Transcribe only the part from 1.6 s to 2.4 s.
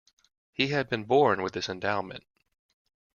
endowment.